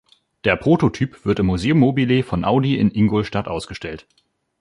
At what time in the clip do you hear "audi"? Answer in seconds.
2.43-2.75